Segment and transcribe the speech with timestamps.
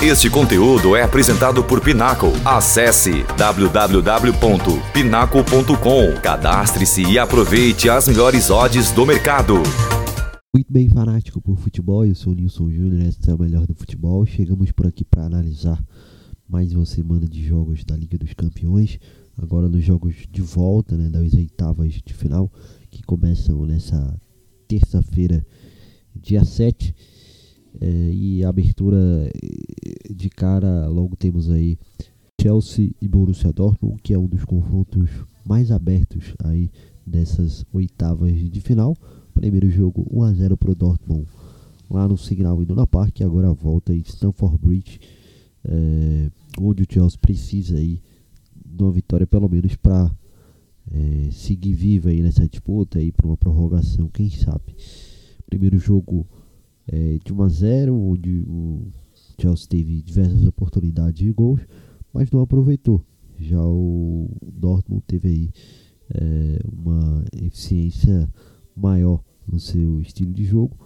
[0.00, 2.28] Este conteúdo é apresentado por Pinaco.
[2.44, 6.20] Acesse www.pinaco.com.
[6.22, 9.54] Cadastre-se e aproveite as melhores odds do mercado.
[10.54, 13.74] Muito bem, fanático por futebol, eu sou o Nilson Júnior, esta é o melhor do
[13.74, 14.24] futebol.
[14.24, 15.84] Chegamos por aqui para analisar
[16.48, 19.00] mais uma semana de jogos da Liga dos Campeões.
[19.36, 22.52] Agora nos jogos de volta, né, das oitavas de final,
[22.88, 24.16] que começam nessa
[24.68, 25.44] terça-feira,
[26.14, 26.94] dia 7.
[27.80, 31.78] É, e a abertura eh, de cara, logo temos aí
[32.40, 35.10] Chelsea e Borussia Dortmund, que é um dos confrontos
[35.44, 36.70] mais abertos aí
[37.06, 38.96] dessas oitavas de final.
[39.32, 41.26] Primeiro jogo 1 a 0 para o Dortmund
[41.90, 45.00] lá no Signal Iduna Park, agora volta em Stamford Bridge,
[45.64, 48.00] é, onde o Chelsea precisa aí
[48.64, 50.10] de uma vitória pelo menos para
[50.92, 54.76] é, seguir viva aí nessa disputa aí para uma prorrogação, quem sabe.
[55.46, 56.26] Primeiro jogo
[56.88, 58.82] é, de 1 a 0, onde o
[59.40, 61.60] Chelsea teve diversas oportunidades de gols,
[62.12, 63.02] mas não aproveitou.
[63.38, 65.50] Já o Dortmund teve aí
[66.14, 68.28] é, uma eficiência
[68.74, 70.76] maior no seu estilo de jogo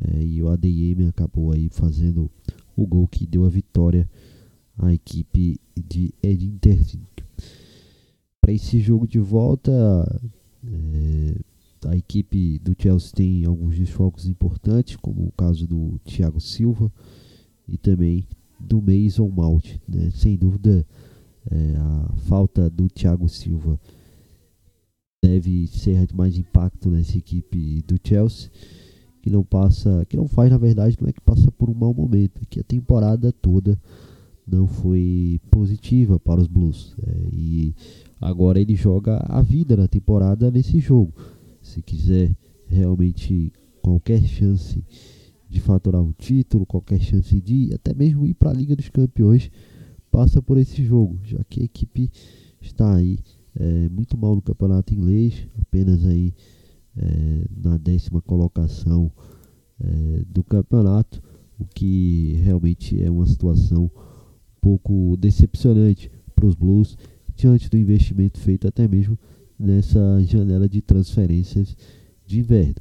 [0.00, 2.30] é, e o ADM acabou aí fazendo
[2.76, 4.08] o gol que deu a vitória
[4.78, 7.02] à equipe de Edin Terzic.
[8.40, 9.72] Para esse jogo de volta,
[10.64, 11.34] é,
[11.88, 16.92] a equipe do Chelsea tem alguns desfalques importantes, como o caso do Thiago Silva
[17.66, 18.26] e também
[18.60, 19.76] do Mason Mount.
[19.88, 20.10] Né?
[20.10, 20.86] Sem dúvida,
[21.50, 23.80] é, a falta do Thiago Silva
[25.22, 28.50] deve ser de mais impacto nessa equipe do Chelsea,
[29.22, 31.92] que não passa, que não faz na verdade, não é que passa por um mau
[31.94, 33.78] momento, que a temporada toda
[34.46, 36.94] não foi positiva para os Blues.
[37.02, 37.74] É, e
[38.20, 41.12] agora ele joga a vida na temporada nesse jogo
[41.68, 42.34] se quiser
[42.66, 43.52] realmente
[43.82, 44.84] qualquer chance
[45.48, 49.50] de faturar um título, qualquer chance de até mesmo ir para a Liga dos Campeões,
[50.10, 52.10] passa por esse jogo, já que a equipe
[52.60, 53.18] está aí
[53.54, 56.34] é, muito mal no campeonato inglês, apenas aí
[56.96, 59.10] é, na décima colocação
[59.80, 61.22] é, do campeonato,
[61.58, 66.96] o que realmente é uma situação um pouco decepcionante para os Blues
[67.34, 69.18] diante do investimento feito até mesmo
[69.58, 71.76] nessa janela de transferências
[72.26, 72.76] de inverno.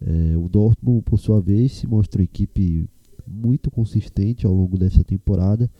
[0.00, 2.88] É, o Dortmund, por sua vez, se mostra uma equipe
[3.26, 5.70] muito consistente ao longo dessa temporada,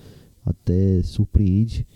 [0.44, 1.86] até surpreende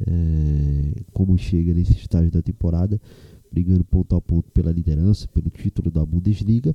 [0.00, 3.00] é, como chega nesse estágio da temporada,
[3.50, 6.74] brigando ponto a ponto pela liderança, pelo título da Bundesliga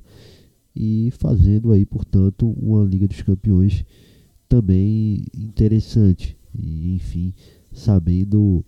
[0.74, 3.84] e fazendo aí, portanto, uma Liga dos Campeões
[4.48, 7.34] também interessante e, enfim,
[7.72, 8.64] sabendo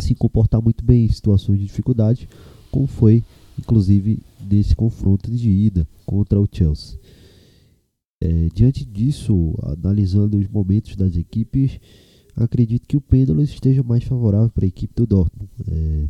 [0.00, 2.28] se comportar muito bem em situações de dificuldade,
[2.70, 3.24] como foi
[3.58, 6.98] inclusive nesse confronto de ida contra o Chelsea.
[8.22, 11.80] É, diante disso, analisando os momentos das equipes,
[12.36, 15.50] acredito que o pêndulo esteja mais favorável para a equipe do Dortmund.
[15.70, 16.08] É,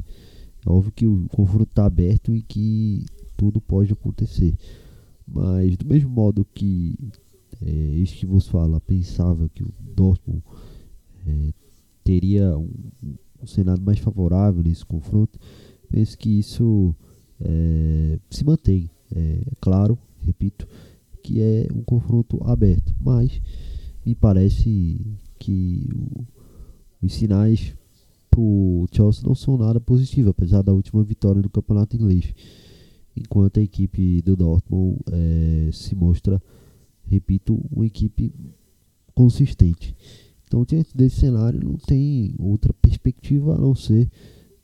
[0.67, 3.05] é óbvio que o confronto está aberto e que
[3.37, 4.57] tudo pode acontecer.
[5.27, 6.97] Mas do mesmo modo que
[7.65, 7.71] é,
[8.01, 10.43] este que vos fala pensava que o Dortmund
[11.27, 11.53] é,
[12.03, 12.71] teria um,
[13.43, 15.39] um cenário mais favorável nesse confronto,
[15.89, 16.95] penso que isso
[17.41, 18.91] é, se mantém.
[19.15, 20.67] É, claro, repito,
[21.23, 23.41] que é um confronto aberto, mas
[24.05, 25.01] me parece
[25.39, 26.25] que o,
[27.03, 27.75] os sinais
[28.31, 32.33] para o Chelsea não são nada positivos, apesar da última vitória no campeonato inglês.
[33.17, 36.41] Enquanto a equipe do Dortmund é, se mostra,
[37.03, 38.33] repito, uma equipe
[39.15, 39.97] consistente.
[40.51, 44.11] Então, diante desse cenário, não tem outra perspectiva a não ser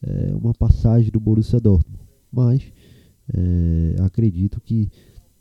[0.02, 2.00] é, uma passagem do Borussia Dortmund.
[2.32, 2.60] Mas
[3.32, 4.91] é, acredito que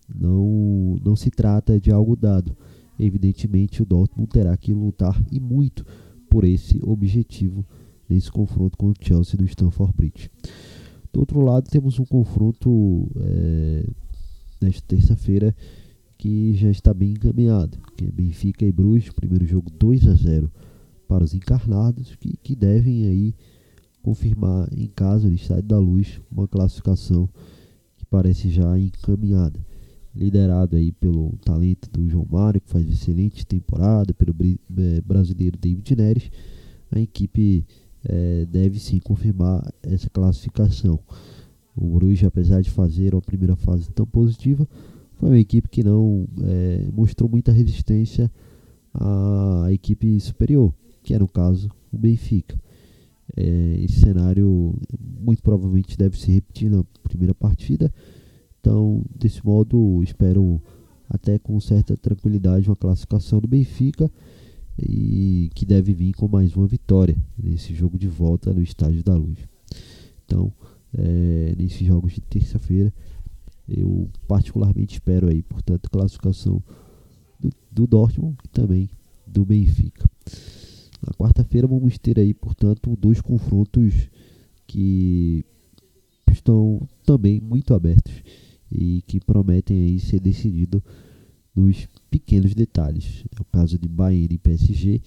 [0.07, 2.55] não, não se trata de algo dado.
[2.99, 5.83] Evidentemente, o Dortmund terá que lutar e muito
[6.29, 7.65] por esse objetivo
[8.07, 10.29] nesse confronto com o Chelsea do Stamford Bridge.
[11.11, 13.89] Do outro lado, temos um confronto é,
[14.61, 15.55] nesta terça-feira
[16.25, 20.51] que já está bem encaminhado, que é Benfica e Bruges, primeiro jogo 2 a 0
[21.07, 23.35] para os encarnados, que, que devem aí
[24.01, 27.29] confirmar em casa no Estádio da Luz uma classificação
[27.95, 29.63] que parece já encaminhada.
[30.15, 35.95] Liderado aí pelo talento do João Mário, que faz excelente temporada, pelo é, brasileiro David
[35.95, 36.31] Neres,
[36.89, 37.63] a equipe
[38.03, 40.99] é, deve sim confirmar essa classificação.
[41.75, 44.67] O Bruges, apesar de fazer uma primeira fase tão positiva,
[45.17, 48.31] foi uma equipe que não é, mostrou muita resistência
[48.93, 50.73] à equipe superior,
[51.03, 52.59] que era no caso o Benfica.
[53.35, 57.91] É, esse cenário muito provavelmente deve se repetir na primeira partida.
[58.59, 60.61] Então, desse modo, espero
[61.09, 64.11] até com certa tranquilidade uma classificação do Benfica
[64.77, 69.15] e que deve vir com mais uma vitória nesse jogo de volta no Estádio da
[69.15, 69.37] Luz.
[70.25, 70.51] Então,
[70.97, 72.91] é, nesses jogos de terça-feira,
[73.67, 76.61] eu particularmente espero aí, portanto, classificação
[77.39, 78.89] do, do Dortmund e também
[79.25, 80.07] do Benfica.
[81.05, 84.09] Na quarta-feira vamos ter aí, portanto, dois confrontos
[84.65, 85.45] que
[86.31, 88.13] estão também muito abertos
[88.71, 90.83] e que prometem aí ser decidido
[91.55, 93.23] nos pequenos detalhes.
[93.35, 95.01] É o caso de Bayern e PSG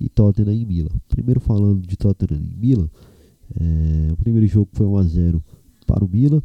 [0.00, 0.90] e Tottenham e Milan.
[1.08, 2.90] Primeiro falando de Tottenham e Milan,
[3.54, 5.44] é, o primeiro jogo foi 1 a 0
[5.86, 6.42] para o Milan.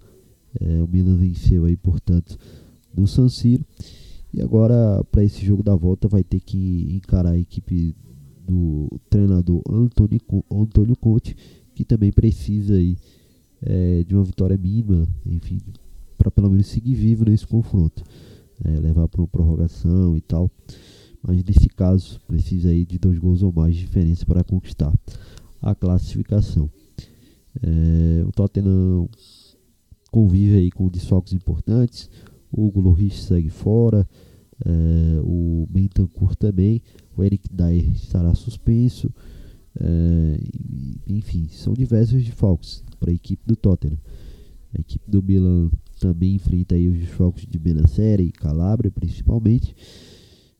[0.62, 2.38] É, o Milan venceu aí, portanto,
[2.96, 3.66] no San Siro.
[4.34, 7.96] E agora para esse jogo da volta vai ter que encarar a equipe
[8.48, 10.20] do treinador Antônio,
[10.52, 11.36] Antônio Conte,
[11.74, 12.98] que também precisa aí
[13.62, 15.60] é, de uma vitória mínima, enfim,
[16.18, 18.04] para pelo menos seguir vivo nesse confronto,
[18.64, 20.52] é, levar para uma prorrogação e tal.
[21.22, 24.94] Mas nesse caso precisa aí de dois gols ou mais de diferença para conquistar
[25.62, 26.70] a classificação.
[27.62, 29.10] É, o Tottenham
[30.12, 32.10] convive aí com desfalques importantes.
[32.52, 34.08] O Lloris segue fora,
[34.66, 36.82] é, o Bentancur também,
[37.16, 39.12] o Eric Dyer estará suspenso.
[39.80, 40.40] É,
[41.08, 43.98] enfim, são diversos desfalques para a equipe do Tottenham.
[44.76, 49.76] A equipe do Milan também enfrenta aí os desfalques de Benacer e Calabria, principalmente.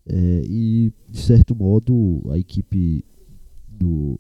[0.06, 3.04] É, e, de certo modo, a equipe
[3.68, 4.18] do,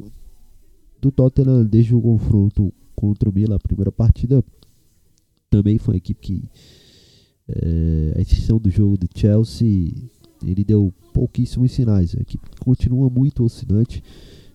[1.01, 4.43] do Tottenham, desde o confronto contra o Milan, a primeira partida,
[5.49, 6.49] também foi uma equipe que,
[7.47, 9.93] é, a exceção do jogo do Chelsea,
[10.45, 12.15] ele deu pouquíssimos sinais.
[12.15, 14.03] A equipe continua muito oscilante,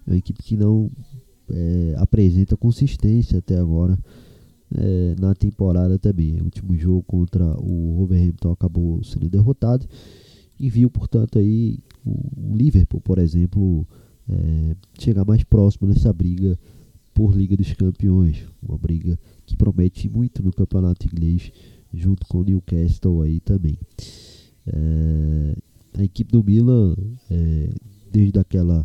[0.07, 0.91] é uma equipe que não
[1.51, 3.99] é, apresenta consistência até agora
[4.75, 6.41] é, na temporada também.
[6.41, 9.87] O último jogo contra o Wolverhampton acabou sendo derrotado
[10.59, 13.87] e viu, portanto, aí o, Liverpool, por exemplo,
[14.29, 16.59] é, chegar mais próximo nessa briga
[17.15, 21.53] por Liga dos Campeões, uma briga que promete muito no campeonato inglês,
[21.93, 23.79] junto com o Newcastle aí também.
[24.67, 25.57] É,
[25.97, 26.97] a equipe do Milan,
[27.31, 27.71] é,
[28.11, 28.85] desde aquela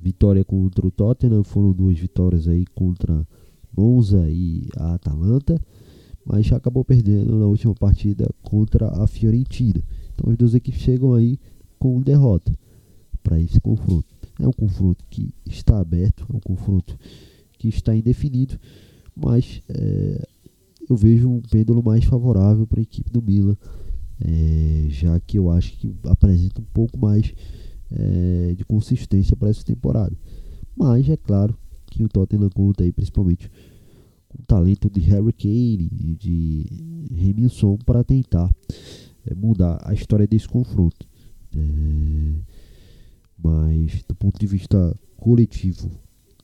[0.00, 3.26] vitória contra o Tottenham, foram duas vitórias aí contra
[3.76, 5.60] Monza e a Atalanta,
[6.24, 9.80] mas já acabou perdendo na última partida contra a Fiorentina.
[10.14, 11.38] Então as duas equipes chegam aí
[11.78, 12.52] com derrota
[13.22, 14.06] para esse confronto.
[14.40, 16.98] É um confronto que está aberto, é um confronto
[17.70, 18.58] que está indefinido,
[19.14, 20.26] mas é,
[20.88, 23.56] eu vejo um pêndulo mais favorável para a equipe do Milan,
[24.20, 27.34] é, já que eu acho que apresenta um pouco mais
[27.90, 30.16] é, de consistência para essa temporada.
[30.76, 33.50] Mas é claro que o Tottenham conta aí principalmente
[34.28, 36.66] com o talento de Harry Kane e de
[37.14, 38.50] Remilson para tentar
[39.26, 41.06] é, mudar a história desse confronto.
[41.54, 42.56] É,
[43.42, 45.90] mas do ponto de vista coletivo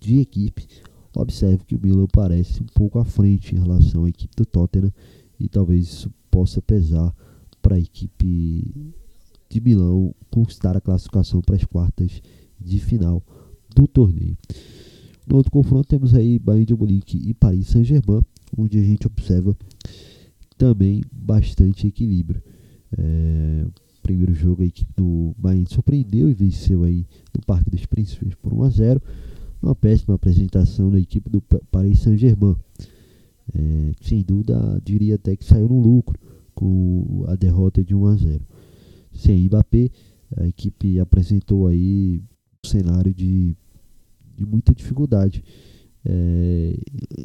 [0.01, 0.67] de equipe,
[1.15, 4.93] observe que o Milan parece um pouco à frente em relação à equipe do Tottenham
[5.39, 7.15] e talvez isso possa pesar
[7.61, 8.95] para a equipe
[9.49, 12.23] de Milão conquistar a classificação para as quartas
[12.59, 13.23] de final
[13.75, 14.37] do torneio.
[15.27, 18.23] No outro confronto temos aí Bayern de Munique e Paris Saint-Germain,
[18.57, 19.57] onde a gente observa
[20.57, 22.43] também bastante equilíbrio.
[22.97, 23.67] É,
[24.03, 28.53] primeiro jogo a equipe do Bayern surpreendeu e venceu aí no Parque dos Príncipes por
[28.53, 29.03] 1 a 0.
[29.63, 32.57] Uma péssima apresentação da equipe do Paris Saint-Germain.
[33.55, 36.19] É, sem dúvida, diria até que saiu no lucro
[36.55, 38.41] com a derrota de 1 a 0.
[39.13, 39.91] Sem Mbappé,
[40.37, 42.23] a equipe apresentou aí
[42.65, 43.57] um cenário de
[44.37, 45.43] de muita dificuldade.
[46.05, 46.77] É,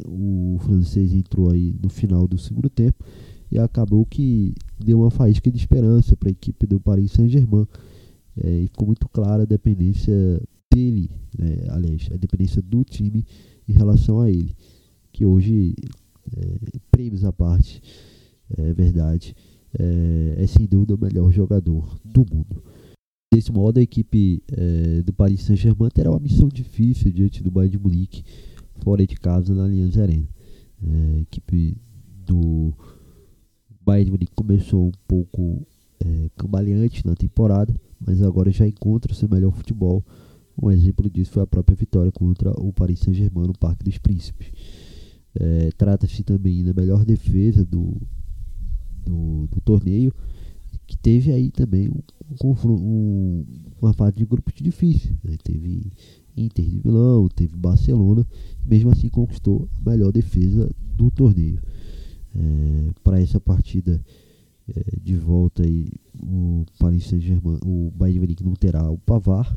[0.06, 3.04] o francês entrou aí no final do segundo tempo
[3.50, 7.66] e acabou que deu uma faísca de esperança para a equipe do Paris Saint-Germain.
[8.36, 10.40] É, e ficou muito clara a dependência
[10.78, 13.26] dele, né, aliás, a dependência do time
[13.68, 14.54] em relação a ele.
[15.12, 15.74] Que hoje,
[16.36, 17.82] é, prêmios à parte,
[18.56, 19.34] é verdade,
[19.76, 22.62] é, é sem dúvida o melhor jogador do mundo.
[23.32, 27.76] Desse modo, a equipe é, do Paris Saint-Germain terá uma missão difícil diante do Bayern
[27.76, 28.24] de Munique,
[28.82, 30.28] fora de casa, na Allianz Arena.
[30.82, 31.76] É, a equipe
[32.24, 32.72] do
[33.84, 35.66] Bayern de Munique começou um pouco
[36.00, 40.04] é, cambaleante na temporada, mas agora já encontra seu melhor futebol.
[40.60, 44.48] Um exemplo disso foi a própria vitória contra o Paris Saint-Germain no Parque dos Príncipes.
[45.34, 47.94] É, Trata-se também da melhor defesa do,
[49.04, 50.12] do, do torneio
[50.88, 51.90] que teve aí também
[52.42, 53.44] um, um,
[53.80, 55.14] uma fase de grupos difícil.
[55.22, 55.36] Né?
[55.44, 55.92] Teve
[56.34, 58.26] Inter de Milão, teve Barcelona,
[58.64, 61.60] mesmo assim conquistou a melhor defesa do torneio.
[62.34, 64.02] É, Para essa partida
[64.66, 65.90] é, de volta aí
[66.22, 69.56] o Paris Saint-Germain, o Bayern Munique não terá o Pavar,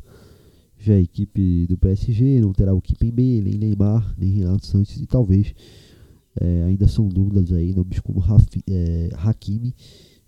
[0.81, 5.05] já a equipe do PSG não terá o Kimpembe, nem Neymar, nem Renato Santos e
[5.05, 5.53] talvez
[6.39, 9.75] é, ainda são dúvidas aí nomes como Rafi, é, Hakimi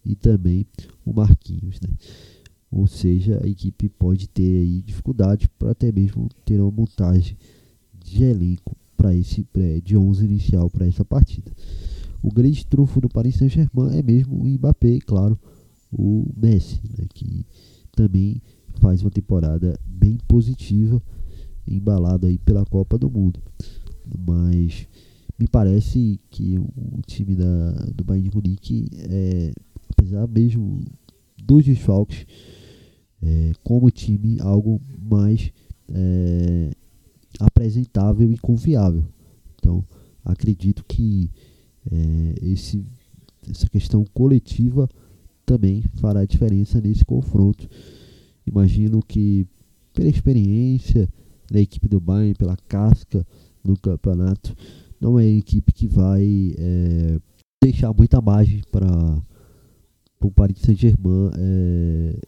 [0.05, 0.65] e também
[1.03, 1.89] o Marquinhos, né?
[2.71, 7.37] Ou seja, a equipe pode ter aí dificuldade para até mesmo ter uma montagem
[8.03, 9.45] de elenco para esse
[9.83, 11.51] de 11 inicial para essa partida.
[12.21, 15.37] O grande trunfo do Paris Saint-Germain é mesmo o Mbappé, claro,
[15.91, 17.45] o Messi, né, que
[17.95, 18.41] também
[18.79, 21.01] faz uma temporada bem positiva,
[21.67, 23.41] embalado aí pela Copa do Mundo.
[24.25, 24.87] Mas
[25.39, 29.53] me parece que o time da, do Bayern de Munique, é,
[29.89, 30.83] apesar mesmo
[31.41, 32.25] dos desfalques,
[33.21, 35.51] é, como time algo mais
[35.89, 36.71] é,
[37.39, 39.03] apresentável e confiável.
[39.55, 39.83] Então,
[40.23, 41.29] acredito que
[41.91, 42.85] é, esse,
[43.49, 44.89] essa questão coletiva
[45.45, 47.67] também fará diferença nesse confronto.
[48.45, 49.47] Imagino que
[49.93, 51.07] pela experiência
[51.51, 53.25] da equipe do Bayern, pela casca
[53.63, 54.55] no campeonato,
[54.99, 57.19] não é a equipe que vai é,
[57.61, 59.21] deixar muita margem para
[60.21, 62.19] o Paris Saint-Germain é,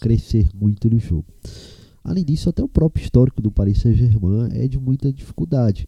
[0.00, 1.26] crescer muito no jogo.
[2.02, 5.86] Além disso, até o próprio histórico do Paris Saint-Germain é de muita dificuldade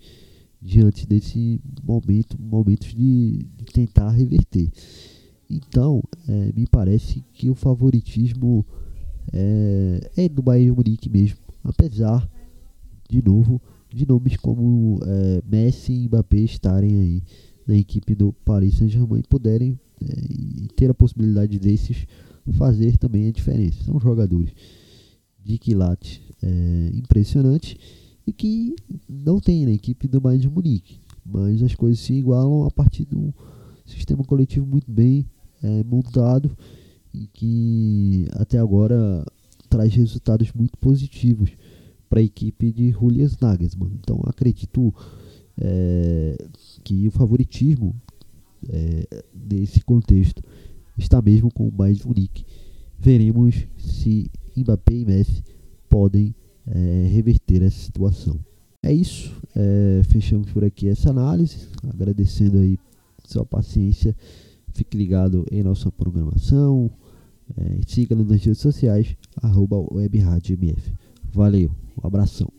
[0.61, 4.71] diante desse momento, momentos de, de tentar reverter.
[5.49, 8.65] Então, é, me parece que o favoritismo
[9.33, 12.29] é, é do Bayern de Munique mesmo, apesar,
[13.09, 13.61] de novo,
[13.93, 17.23] de nomes como é, Messi e Mbappé estarem aí
[17.67, 22.07] na equipe do Paris Saint-Germain e puderem é, e ter a possibilidade desses
[22.53, 23.85] fazer também a diferença.
[23.85, 24.53] São jogadores
[25.45, 27.79] de quilate é, impressionante
[28.27, 28.75] e que
[29.09, 33.05] não tem na equipe do Bayern de Munique, mas as coisas se igualam a partir
[33.05, 33.33] de um
[33.85, 35.27] sistema coletivo muito bem
[35.63, 36.57] é, montado
[37.15, 39.25] e que até agora
[39.69, 41.51] traz resultados muito positivos
[42.09, 43.93] para a equipe de Julian Nagelsmann.
[43.99, 44.95] Então acredito
[45.59, 46.37] é,
[46.85, 47.95] que o favoritismo
[48.69, 50.43] é, nesse contexto
[50.97, 52.45] está mesmo com o Bayern Munique.
[52.99, 55.43] Veremos se Mbappé e Messi
[55.89, 56.35] podem
[56.67, 58.39] é, reverter essa situação.
[58.83, 62.79] É isso, é, fechamos por aqui essa análise, agradecendo aí
[63.25, 64.15] sua paciência.
[64.75, 66.91] Fique ligado em nossa programação,
[67.57, 69.77] é, siga-nos nas redes sociais, arroba
[71.33, 71.71] Valeu,
[72.03, 72.51] um abração.